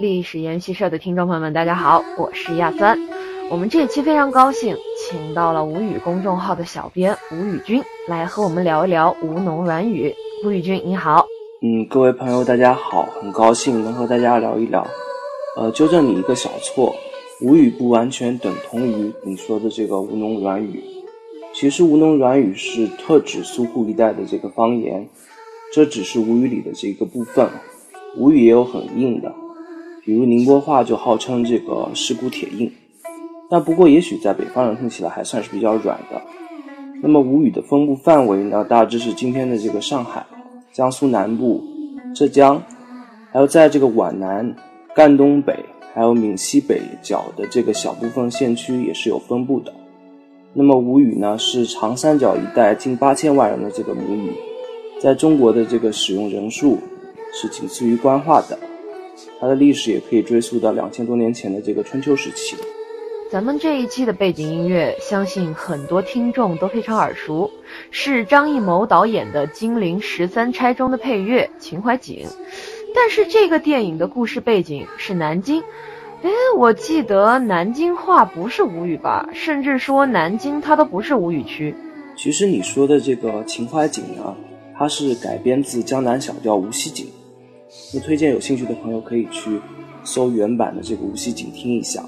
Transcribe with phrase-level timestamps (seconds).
[0.00, 2.98] 历史研习社的听众朋友们，大家好，我是亚三。
[3.50, 10.14] 我们这期非常高兴，请到了吴语公众号的小编吴宇君来和我们聊一聊吴侬软语。
[10.42, 11.26] 吴宇君，你好。
[11.60, 14.86] 嗯，各位朋友，大家好，很高兴能和大家聊一聊。
[15.58, 16.96] 呃，纠正你一个小错，
[17.42, 20.82] 吴语不完全等同于你说的这个吴侬软语。
[21.52, 25.06] 其实吴侬软语是特指苏沪一带的这个方言，
[25.74, 27.46] 这只是吴语里的这个部分。
[28.16, 29.30] 吴语也有很硬的，
[30.04, 32.70] 比如宁波话就号称这个石骨铁硬。
[33.48, 36.20] 但不过也许在北方人听起来还算是比较软的。
[37.02, 40.24] 那么吴语的分布范围呢，大致是今天的这个上海。
[40.72, 41.60] 江苏南部、
[42.14, 42.62] 浙江，
[43.32, 44.54] 还有在这个皖南、
[44.94, 45.52] 赣东北，
[45.92, 49.72] 还有闽西北角的这个小部分县区也是有分布的。
[50.54, 54.30] 那么吴语呢，是长三角一带近八千万人的这个母语，
[55.00, 56.78] 在中国的这个使用人数
[57.32, 58.56] 是仅次于官话的。
[59.40, 62.56] 它的历史也可以追溯到两千多年前的这个春秋时期。
[63.30, 67.48] 咱们这一期的背景音乐，相信很多听众都非常耳熟，
[67.92, 72.26] 是张艺谋导演的《金陵十三钗》中的配乐《秦淮景》。
[72.92, 75.62] 但是这个电影的故事背景是南京，
[76.22, 79.28] 哎，我记得南京话不是吴语吧？
[79.32, 81.72] 甚至说南京它都不是吴语区。
[82.16, 84.36] 其实你说的这个《秦淮景》呢，
[84.76, 87.06] 它是改编自江南小调《无锡景》。
[87.92, 89.60] 那推荐有兴趣的朋友可以去
[90.04, 92.04] 搜原版的这个《无锡景》听一下。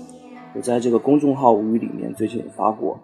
[0.54, 3.00] 我在这个公众号无语里面最近也发过。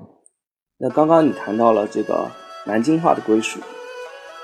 [0.78, 2.30] 那刚刚你谈到了这个
[2.64, 3.58] 南京话的归属，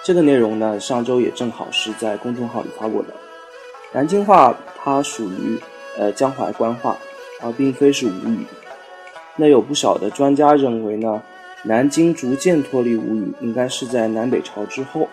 [0.02, 3.14] 这个内容呢，上周也正好是在公众号里发过的。
[3.92, 5.56] 南京话它属于
[5.96, 6.96] 呃江淮官话，
[7.40, 8.44] 而并非是吴语。
[9.36, 11.22] 那有不少的专家认为呢，
[11.62, 15.08] 南京逐渐脱离吴语，应该是在南北朝之后。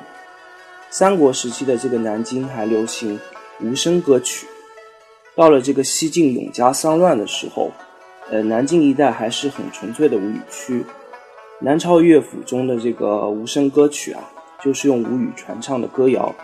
[0.94, 3.18] 三国时期的这个南京还流行
[3.62, 4.46] 无声歌曲。
[5.34, 7.72] 到了这个西晋永嘉丧乱的时候，
[8.30, 10.86] 呃，南京一带还是很纯粹的吴语区。
[11.62, 14.22] 南朝乐府中的这个无声歌曲啊，
[14.62, 16.36] 就是用吴语传唱的歌谣，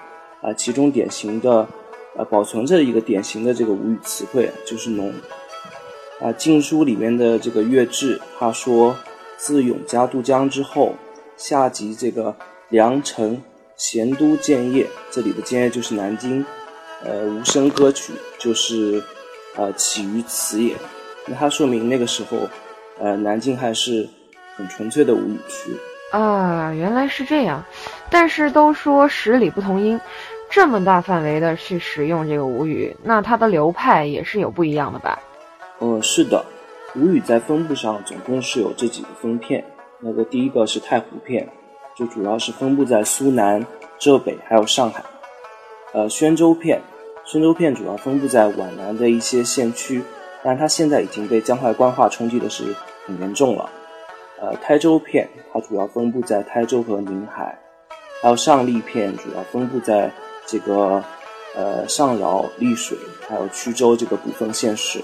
[0.41, 1.67] 啊，其中典型的，
[2.15, 5.09] 呃，保存着一个典型的这个吴语词汇，就是“农”。
[6.23, 8.95] 啊，《晋书》里面的这个乐志，他说
[9.35, 10.95] ：“自永嘉渡江之后，
[11.35, 12.33] 下及这个
[12.69, 13.41] 梁城、
[13.77, 16.45] 咸都、建业，这里的建业就是南京。”
[17.05, 19.01] 呃，无声歌曲就是，
[19.55, 20.75] 呃，起于此也。
[21.27, 22.39] 那它说明那个时候，
[22.99, 24.09] 呃，南京还是
[24.55, 25.77] 很纯粹的吴语区
[26.11, 26.73] 啊。
[26.73, 27.63] 原来是这样，
[28.09, 30.01] 但是都说十里不同音，
[30.49, 35.19] 这么大范围的去使用这个吴语，那它的流派也是有不一样的吧？
[35.79, 36.43] 嗯，是的，
[36.95, 39.63] 吴语在分布上总共是有这几个分片。
[39.99, 41.47] 那个第一个是太湖片，
[41.97, 43.65] 就主要是分布在苏南、
[43.97, 45.03] 浙北还有上海。
[45.93, 46.79] 呃，宣州片，
[47.25, 50.03] 宣州片主要分布在皖南的一些县区，
[50.43, 52.65] 但它现在已经被江淮官话冲击的是
[53.05, 53.67] 很严重了。
[54.39, 57.57] 呃，台州片，它主要分布在台州和宁海，
[58.21, 60.11] 还有上栗片，主要分布在
[60.45, 61.03] 这个
[61.55, 62.95] 呃上饶、丽水，
[63.27, 65.01] 还有衢州这个部分县市。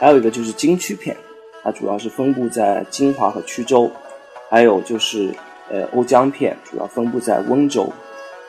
[0.00, 1.16] 还有一个就是京区片，
[1.62, 3.88] 它主要是分布在金华和衢州，
[4.48, 5.32] 还有就是
[5.70, 7.90] 呃瓯江片，主要分布在温州。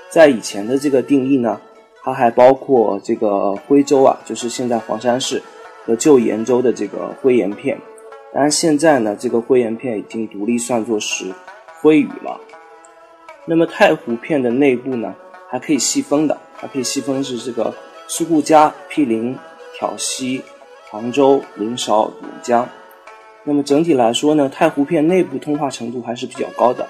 [0.10, 1.60] 在以前的这个定义呢，
[2.04, 5.42] 它还包括这个徽州啊，就是现在黄山市
[5.86, 7.78] 和旧盐州的这个徽盐片。
[8.34, 11.26] 当然现在呢，这个徽盐片已经独立算作是
[11.82, 12.40] 徽语了。
[13.46, 15.14] 那么太湖片的内部呢，
[15.50, 17.74] 还可以细分的，还可以细分是这个
[18.08, 19.38] 苏顾家、毗邻、
[19.78, 20.42] 挑溪、
[20.90, 22.12] 杭州、临韶、兖
[22.42, 22.68] 江。
[23.44, 26.88] 那么整体来说呢，太湖片内部通化程度还是比较高的，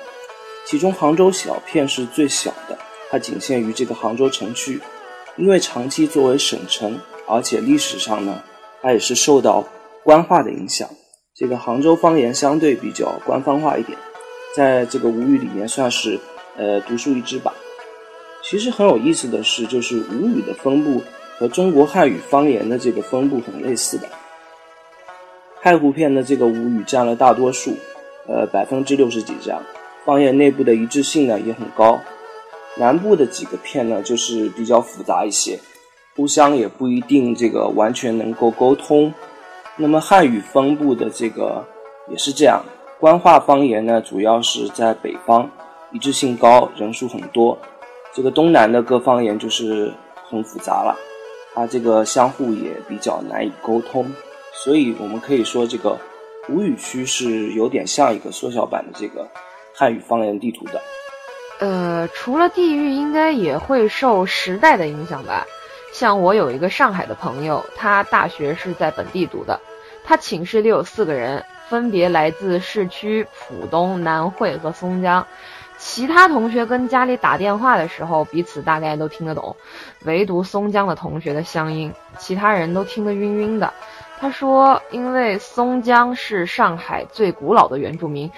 [0.66, 2.78] 其中杭州小片是最小的。
[3.10, 4.80] 它仅限于这个杭州城区，
[5.36, 8.42] 因为长期作为省城，而且历史上呢，
[8.82, 9.62] 它也是受到
[10.04, 10.88] 官话的影响。
[11.36, 13.98] 这个杭州方言相对比较官方化一点，
[14.56, 16.18] 在这个吴语里面算是
[16.56, 17.54] 呃独树一帜吧。
[18.44, 21.02] 其实很有意思的是，就是吴语的分布
[21.38, 24.08] 和中国汉语方言的这个分布很类似的。
[25.62, 27.76] 太湖片的这个吴语占了大多数，
[28.28, 29.62] 呃百分之六十几这样，
[30.06, 32.00] 方言内部的一致性呢也很高。
[32.78, 35.60] 南部的几个片呢，就是比较复杂一些，
[36.16, 39.14] 互相也不一定这个完全能够沟通。
[39.76, 41.66] 那么汉语分布的这个
[42.10, 42.64] 也是这样，
[43.00, 45.50] 官话方言呢，主要是在北方，
[45.92, 47.58] 一致性高，人数很多。
[48.14, 49.94] 这个东南的各方言就是
[50.30, 50.98] 很复杂了，
[51.54, 54.06] 它这个相互也比较难以沟通。
[54.54, 55.98] 所以我们可以说，这个
[56.50, 59.28] 吴语区是有点像一个缩小版的这个
[59.74, 60.82] 汉语方言地图的。
[61.60, 65.46] 呃，除了地域，应该也会受时代的影响吧。
[65.94, 69.60] 像我有一个上海的朋友，他大学是在本地读的，
[70.04, 75.28] 他寝室里有四个人，分别来自市区、浦东、南汇和松江。
[75.78, 79.56] 其他同学跟家里打电话的时候，彼此大概都听得懂，
[80.06, 83.74] 唯独松江的同学的乡音，其他人都听得晕晕的。
[84.20, 88.32] 他说，因为松江是上海最古老的原住民，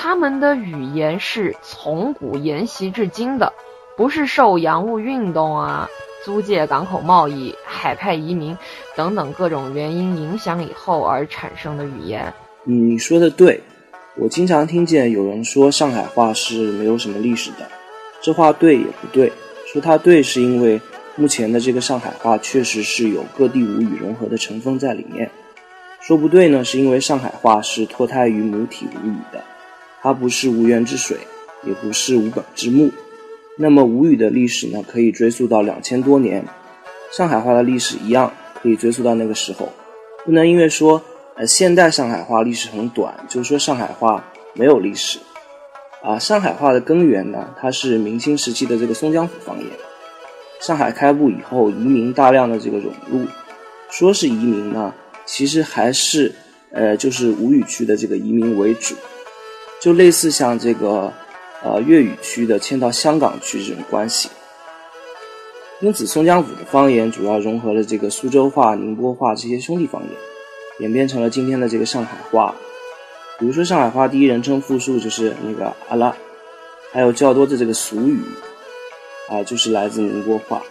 [0.00, 3.52] 他们的语言是从古沿袭至今的，
[3.96, 5.90] 不是受洋务运动啊、
[6.24, 8.56] 租界港口贸易、海派移民
[8.94, 12.32] 等等各种原因影响以后而产生的语言。
[12.62, 13.60] 你说的对。
[14.16, 17.68] 我经常听见有人说上海话是没有什么历史的，
[18.20, 19.32] 这话对也不对。
[19.66, 20.80] 说它对，是因为
[21.16, 25.28] 目前的这个上海话确实是有各地吴语融合的成分在里面。
[26.00, 29.42] 说不对呢，是因为上海话是脱胎于母体吴语的，
[30.02, 31.16] 它不是无源之水，
[31.64, 32.90] 也不是无本之木。
[33.56, 36.44] 那么吴语的历史呢，可以追溯到两千多年，
[37.10, 39.72] 上海话的历史一样可以追溯到那个时候，
[40.24, 41.02] 不能因为说。
[41.40, 44.24] 呃，现代上海话历史很短，就说上海话
[44.54, 45.20] 没有历史。
[46.02, 49.68] 啊，上海话的根源呢，它是明清时期的这个松江府方言。
[50.60, 53.24] 上海开埠以后，移民大量的这个涌入，
[53.88, 54.92] 说是移民呢，
[55.26, 56.34] 其实还是
[56.72, 58.96] 呃，就是吴语区的这个移民为主，
[59.80, 61.12] 就类似像这个
[61.62, 64.28] 呃粤语区的迁到香港去这种关系。
[65.80, 70.10] 因此，松江府的方言主要融合了这个苏州话、宁波话这些兄弟方言。
[70.80, 72.54] 演变成了今天的这个上海话，
[73.36, 76.14] 比如说上海话第一人称复数就是那个阿拉，
[76.92, 78.20] 还有较多的这个俗语，
[79.28, 80.62] 啊，就是来自宁波话。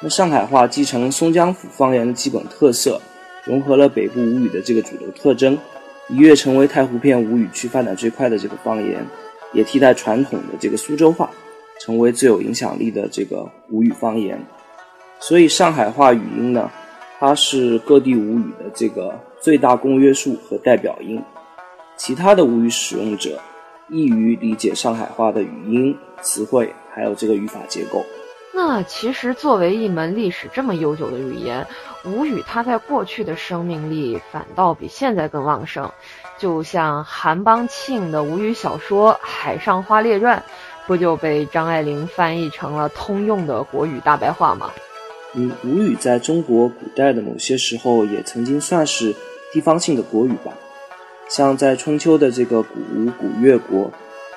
[0.00, 3.00] 那上海话继承松江府方言的基本特色，
[3.44, 5.58] 融合了北部吴语的这个主流特征，
[6.08, 9.04] 一跃成为太湖片吴语区发展最快的这个方言，
[9.52, 11.30] 也替代传统的这个苏州话，
[11.80, 14.38] 成为最有影响力的这个吴语方言。
[15.18, 16.70] 所以上海话语音呢？
[17.20, 21.22] 它是各地吴语的这个最大公约数和代表音，
[21.96, 23.40] 其他的吴语使用者
[23.88, 28.04] 易于理解上海话的语音、词汇，还有这个语法结构。
[28.56, 31.66] 那其实作为一门历史这么悠久的语言，
[32.04, 35.90] 吴语它在过去的生命力反倒比现在更旺盛。
[36.38, 40.38] 就像韩邦庆的吴语小说《海上花列传》，
[40.86, 44.70] 不就被张爱玲翻译成了通用的国语大白话吗？
[45.34, 49.12] 嗯，吴语在中国古代的某些时候也曾经算是
[49.52, 50.52] 地方性的国语吧。
[51.28, 53.90] 像在春秋的这个古吴古越国，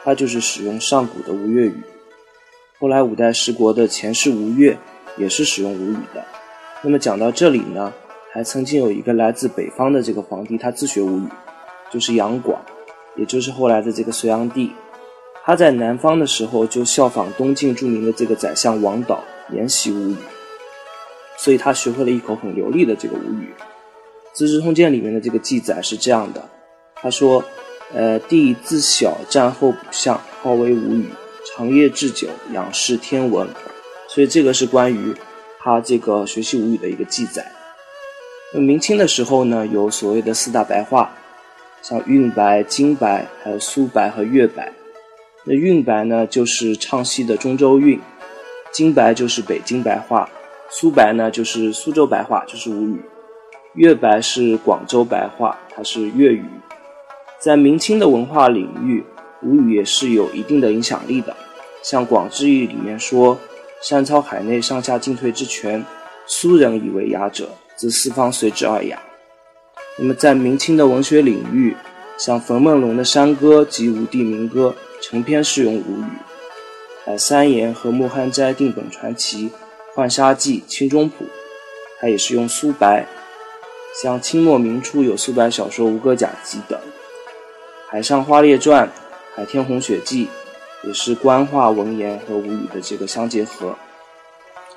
[0.04, 1.84] 它就是使用上古的吴越语。
[2.80, 4.78] 后来五代十国的前世吴越
[5.18, 6.24] 也是使用吴语的。
[6.84, 7.92] 那么讲到这里呢，
[8.32, 11.28] 还曾经有一个来自北方的这个皇帝，他自学吴语，
[11.92, 12.62] 就是杨广，
[13.16, 14.72] 也就是后来的这个隋炀帝。
[15.44, 19.24] 他在南方的时候就效仿东晋著名的这个宰相王导
[19.54, 20.16] 研习吴语。
[21.40, 23.54] 所以他学会了一口很流利的这个吴语，
[24.34, 26.44] 《资治通鉴》里面的这个记载是这样的，
[26.96, 27.44] 他说
[27.94, 31.10] ：“呃，帝自小战后补相，好为吴语，
[31.58, 33.48] 长夜置酒，仰视天文。”
[34.08, 35.14] 所以这个是关于
[35.60, 37.46] 他这个学习吴语的一个记载。
[38.54, 41.12] 那明清的时候呢，有所谓的四大白话，
[41.82, 44.72] 像韵白、京白、还有苏白和粤白。
[45.44, 48.00] 那韵白呢，就是唱戏的中州韵；
[48.72, 50.30] 京白就是北京白话。
[50.70, 52.98] 苏白呢，就是苏州白话，就是吴语；
[53.76, 56.46] 粤白是广州白话，它是粤语。
[57.40, 59.04] 在明清的文化领域，
[59.42, 61.36] 吴语也是有一定的影响力的。
[61.84, 63.38] 像《广志义》里面说
[63.82, 65.84] ：“山操海内，上下进退之权，
[66.26, 69.02] 苏人以为雅者，则四方随之而雅。”
[69.98, 71.76] 那么在明清的文学领域，
[72.18, 76.06] 像冯梦龙的山歌及吴地民歌，成篇是用吴语。
[77.06, 79.50] 呃，三言和莫汉斋定本传奇。
[79.96, 81.26] 《浣纱记》《清中谱》，
[82.00, 83.08] 它也是用苏白，
[84.00, 86.78] 像清末明初有苏白小说《吴哥甲集》等，
[87.88, 88.86] 《海上花列传》
[89.36, 90.26] 《海天红雪记》
[90.88, 93.76] 也是官话文言和吴语的这个相结合。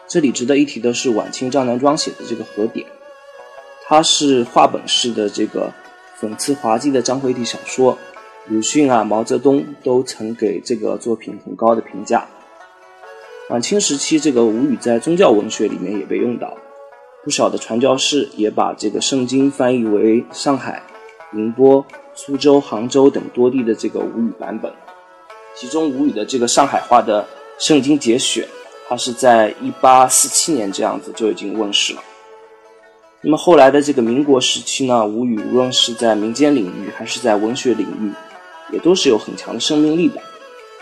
[0.08, 2.84] 这里值得一提的是晚清张南庄写的这个《和典》，
[3.86, 5.72] 它是话本式的这个
[6.20, 7.96] 讽刺滑稽的章回体小说，
[8.48, 12.26] 鲁迅啊、毛泽东都曾给这个作品很高的评价。
[13.50, 16.56] 晚清时期，这个吴语在宗教文学里面也被用到，
[17.22, 20.82] 不少的传教士也把这个圣经翻译为上海、
[21.30, 24.72] 宁波、苏州、杭州等多地的这个吴语版本。
[25.54, 27.26] 其中吴语的这个上海话的
[27.58, 28.46] 圣经节选，
[28.88, 32.02] 它是在一八四七年这样子就已经问世了。
[33.20, 38.12] 那么后来的这个民国时期呢，吴语无论是在民间领域还是在文学领域，
[38.72, 40.20] 也都是有很强的生命力的。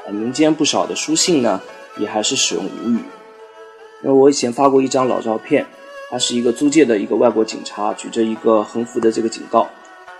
[0.06, 1.60] 呃，民间不少的书信呢。
[1.98, 3.00] 也还是使用吴语，
[4.04, 5.66] 那我以前发过一张老照片，
[6.08, 9.68] 它是一个租界的一个外国警察，举着一个横幅的这个警告。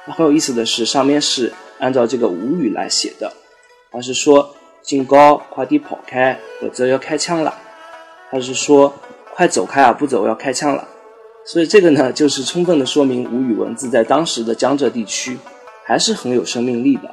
[0.05, 3.33] 那很有意思的是，上面是按照这个吴语来写的，
[3.91, 7.55] 而是说警告，快点跑开，否则要开枪了。
[8.31, 8.93] 他是说
[9.35, 10.87] 快走开啊，不走要开枪了。
[11.45, 15.39] 所以这个呢，就是充分的说明吴语文字在当时的江浙地区
[15.85, 17.11] 还是很有生命力的，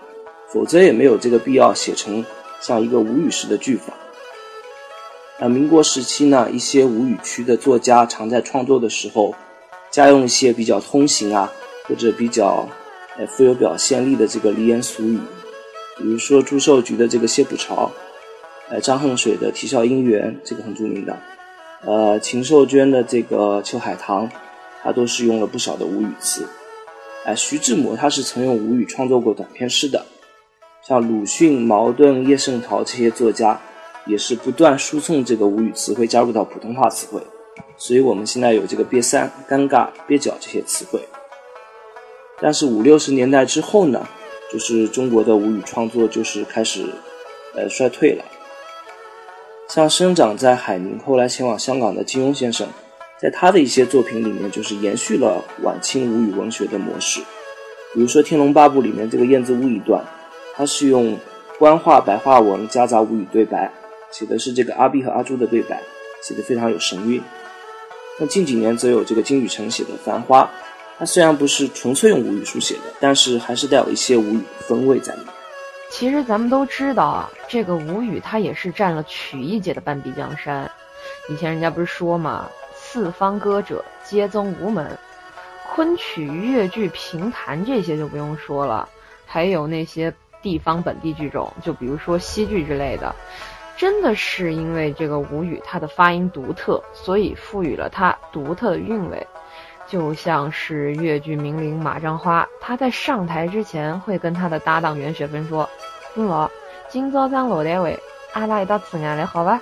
[0.52, 2.24] 否则也没有这个必要写成
[2.60, 3.94] 像一个吴语式的句法。
[5.40, 9.34] 那民国时期呢，一些吴语区的作家常在创作的时候，
[9.90, 11.50] 加用一些比较通行啊，
[11.88, 12.68] 或者比较
[13.18, 15.20] 呃富有表现力的这个俚言俗语，
[15.98, 17.92] 比如说朱寿菊的这个《谢浦潮》，
[18.72, 21.18] 呃张恨水的《啼笑姻缘》，这个很著名的。
[21.86, 24.28] 呃，秦寿娟的这个《秋海棠》，
[24.82, 26.46] 他都是用了不少的吴语词。
[27.24, 30.06] 哎，徐志摩他是曾用吴语创作过短篇诗的。
[30.86, 33.60] 像鲁迅、茅盾、叶圣陶这些作家，
[34.06, 37.22] 也是不断输送这个吴语词汇加入到普通话词汇，
[37.78, 41.00] 所以我们现在有这个瘪三、尴尬、蹩脚这些词汇。
[42.40, 44.08] 但是五六十年代之后呢，
[44.56, 46.86] 就是中国的吴语创作就是开始
[47.56, 48.24] 呃衰退了。
[49.68, 52.66] 像生长在海宁，后来前往香港的金庸先生，
[53.20, 57.20] 在他的一些作品里面，就是延续了晚清吴语文学的模式。
[57.94, 60.02] 比如说《天龙八部》里面这个燕子坞一段，
[60.54, 61.20] 它是用
[61.60, 63.70] 官话白话文夹杂吴语对白，
[64.10, 65.84] 写的是这个阿碧和阿朱的对白，
[66.24, 67.22] 写的非常有神韵。
[68.18, 70.44] 那近几年则有这个金宇澄写的《繁花》，
[70.98, 75.30] 它虽然不是纯粹用吴语书写的，但是还是带有一些吴语的风味在里面。
[75.90, 80.70] 其实咱们都知道啊，这个吴语它也是占了曲艺界的半壁江山。
[81.30, 84.98] 以前人家不是说嘛，“四方歌者皆宗吴门”，
[85.74, 88.88] 昆曲、越剧、评弹这些就不用说了，
[89.26, 93.14] 还有那些地方本地剧种，就比如说西剧之类的，
[93.78, 99.28] 真的是因为这个吴语它的发音独特，所以赋予了它独特的韵味。
[99.88, 105.70] 就像是越剧名伶马占花，他在上台之前会跟他的搭档袁雪芬说
[106.16, 106.50] ：“嗯老，
[106.90, 107.98] 今早上落单位，
[108.34, 109.62] 阿拉一道吃饭了，好吧？”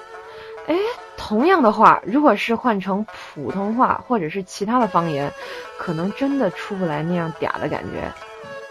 [0.66, 0.76] 哎，
[1.18, 5.30] 同样的话，如果是换成普通话或者是其他的方言，
[5.78, 8.10] 可能真的出不来那样嗲的感觉。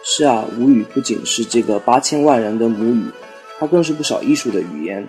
[0.03, 3.05] 是啊，吴语不仅是这个八千万人的母语，
[3.59, 5.07] 它更是不少艺术的语言。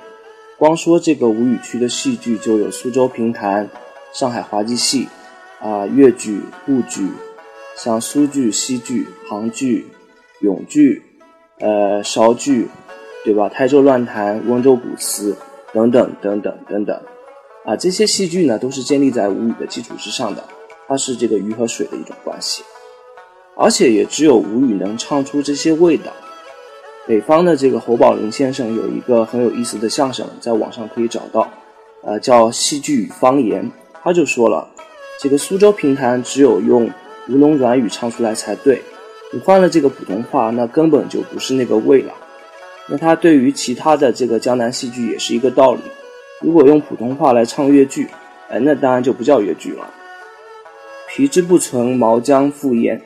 [0.58, 3.68] 光说这个吴语区的戏剧，就有苏州评弹、
[4.12, 5.08] 上海滑稽戏。
[5.64, 7.08] 啊，越剧、沪剧，
[7.78, 9.88] 像苏剧、西剧、杭剧、
[10.42, 11.02] 永剧，
[11.62, 12.68] 呃，韶剧，
[13.24, 13.48] 对吧？
[13.48, 15.34] 台州乱弹、温州古词
[15.72, 17.02] 等等等等等等，
[17.64, 20.44] 啊，这些戏剧呢，都是建立在吴语的基础之上的，
[20.86, 22.62] 它是这个鱼和水的一种关系，
[23.56, 26.12] 而且也只有吴语能唱出这些味道。
[27.08, 31.50] 北方的这个侯宝林先生有一个很有意思的相声，在网上可以找到，
[32.04, 33.64] 呃，叫《戏剧与方言》，
[34.04, 34.73] 他就说了。
[35.20, 36.90] 这个苏州评弹只有用
[37.30, 38.82] 吴侬软语唱出来才对，
[39.32, 42.14] 你换了这个普通话，那根本就不是那个味了。
[42.90, 45.82] 那它对于其他的这个江南戏剧也是一个道理。
[46.42, 48.10] 如果用普通话来唱越剧，
[48.50, 49.90] 哎，那当然就不叫越剧了。
[51.08, 53.02] 皮之不存，毛将复焉。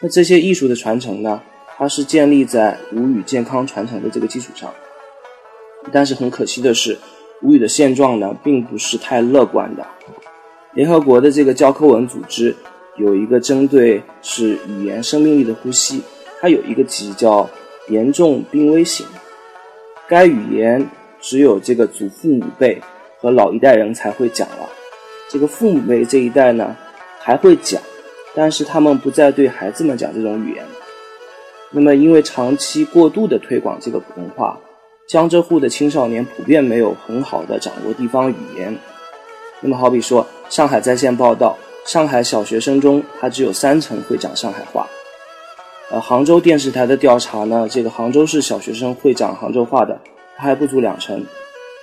[0.00, 1.40] 那这些艺术的传承呢，
[1.78, 4.70] 它是建立在吴语健康传承的这个基础上。
[5.90, 6.98] 但是很可惜的是，
[7.40, 9.86] 吴语的现状呢，并不是太乐观的。
[10.74, 12.54] 联合国的这个教科文组织
[12.96, 16.02] 有一个针对是语言生命力的呼吸，
[16.40, 17.48] 它有一个级叫
[17.88, 19.06] 严重濒危型。
[20.08, 20.86] 该语言
[21.20, 22.80] 只有这个祖父母辈
[23.18, 24.66] 和老一代人才会讲了，
[25.28, 26.74] 这个父母辈这一代呢
[27.18, 27.80] 还会讲，
[28.34, 30.64] 但是他们不再对孩子们讲这种语言。
[31.70, 34.58] 那么因为长期过度的推广这个普通话，
[35.06, 38.74] 江浙沪的青少年普遍没有很好的掌握地方语言。
[39.62, 40.26] 那么好比说。
[40.50, 44.86] 上海在线报道，上海小学生中，他只有三成会讲上海话。
[45.90, 49.98] 呃，杭州电视台的调查呢，这个杭州市小学生会讲杭州话的，
[50.36, 51.24] 他还不足两成。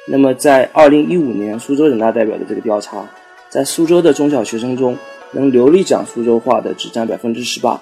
[0.06, 3.04] 那么在二零一五年苏州人大代表的这个调查，
[3.50, 4.96] 在苏州的中小学生中，
[5.32, 7.82] 能流利讲苏州话的只占百分之十八，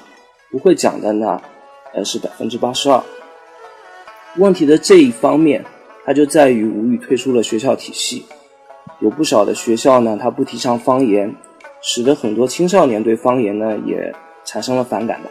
[0.50, 1.42] 不会讲的呢，
[1.94, 3.04] 呃是百分之八十二。
[4.38, 5.62] 问题的这一方面，
[6.06, 8.26] 它就在于吴语退出了学校体系。
[9.00, 11.34] 有不少的学校呢，它不提倡方言，
[11.82, 14.14] 使得很多青少年对方言呢也
[14.44, 15.30] 产生了反感吧。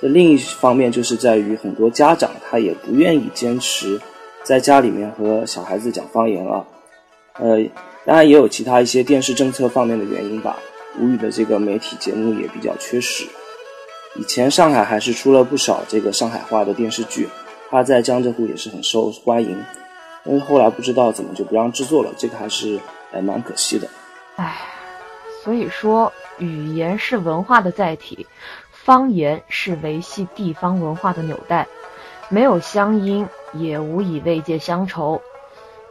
[0.00, 4.00] 这另一方面就是在于很多家长他也不愿意坚持
[4.42, 6.66] 在家里面和小孩子讲方言了。
[7.38, 7.58] 呃，
[8.04, 10.58] 当然也有其他一些电视政策方面的原因吧。
[10.98, 13.26] 吴语的这个媒体节目也比较缺失。
[14.18, 17.28] 以前上海还是出了不少这个上海话的电视剧，
[17.68, 19.62] 它在江浙沪也是很受欢迎。
[20.26, 22.80] 但是后来不知道怎么就不让制作了，这个还是
[23.12, 23.88] 哎蛮可惜的。
[24.36, 24.56] 唉，
[25.44, 28.26] 所以说语言是文化的载体，
[28.72, 31.66] 方言是维系地方文化的纽带，
[32.28, 35.22] 没有乡音也无以慰藉乡愁。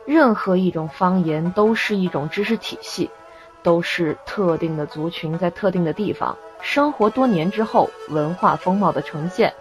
[0.06, 3.10] 任何一种方言都是一种知识体系，
[3.64, 9.54] 都是特定的族群在特定的地方生活多年之后文化风貌的呈现。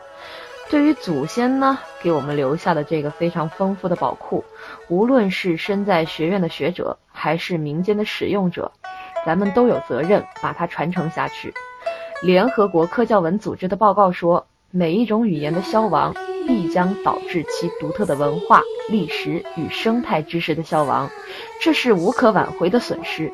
[0.71, 4.45] 对于祖先呢，给我们留下的这个非常丰富的宝库，
[4.89, 8.73] 无论是身在学院的学者，还是民间的使用者，
[9.25, 11.55] 咱们都有责任把它传承下去。
[12.23, 16.15] 联合国科教文组织的报告说，每一种语言的消亡，
[16.47, 21.09] 必将导致其独特的文化、历史与生态知识的消亡，
[21.61, 23.31] 这是无可挽回的损失。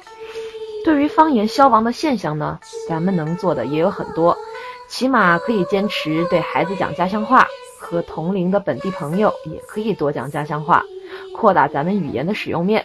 [0.85, 2.59] 对于方言消亡的现象呢，
[2.89, 4.37] 咱们能做的也有很多。
[4.91, 7.47] 起码可以坚持对孩子讲家乡话，
[7.79, 10.83] 和同龄的本地朋友也可以多讲家乡话，
[11.33, 12.85] 扩大咱们语言的使用面。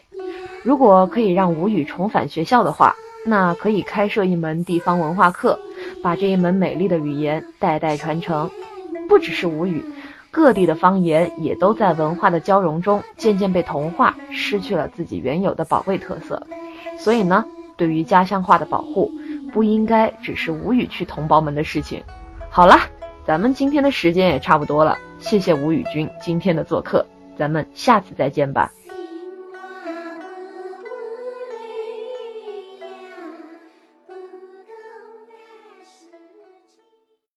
[0.62, 2.96] 如果可以让吴语重返学校的话，
[3.26, 5.60] 那可以开设一门地方文化课，
[6.04, 8.52] 把这一门美丽的语言代代传承。
[9.10, 9.84] 不只是吴语，
[10.30, 16.46] 各地的方言也都在文化的交融中渐渐被同化，失去了自己原有的宝贵特色。
[17.00, 17.44] 所以呢，
[17.76, 19.12] 对于家乡话的保护。
[19.52, 22.04] 不应该只是吴语区同胞们的事情。
[22.50, 22.80] 好了，
[23.26, 27.06] 咱们今天的时间也差不多了，谢谢吴语君今天的做客，
[27.38, 28.72] 咱们下次再见吧。